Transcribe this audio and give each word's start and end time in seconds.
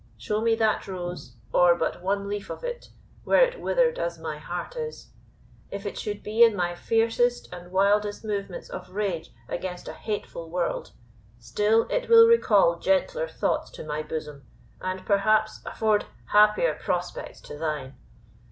Show 0.17 0.41
me 0.41 0.55
that 0.55 0.87
rose, 0.87 1.35
or 1.53 1.75
but 1.75 2.01
one 2.01 2.27
leaf 2.27 2.49
of 2.49 2.63
it, 2.63 2.89
were 3.23 3.37
it 3.37 3.61
withered 3.61 3.99
as 3.99 4.17
my 4.17 4.39
heart 4.39 4.75
is 4.75 5.11
if 5.69 5.85
it 5.85 5.95
should 5.95 6.23
be 6.23 6.41
in 6.41 6.55
my 6.55 6.73
fiercest 6.73 7.47
and 7.53 7.71
wildest 7.71 8.25
movements 8.25 8.67
of 8.67 8.89
rage 8.95 9.31
against 9.47 9.87
a 9.87 9.93
hateful 9.93 10.49
world, 10.49 10.89
still 11.37 11.85
it 11.91 12.09
will 12.09 12.25
recall 12.27 12.79
gentler 12.79 13.27
thoughts 13.27 13.69
to 13.69 13.83
my 13.85 14.01
bosom, 14.01 14.43
and 14.81 15.05
perhaps 15.05 15.61
afford 15.67 16.07
happier 16.31 16.73
prospects 16.81 17.39
to 17.41 17.55
thine. 17.55 17.93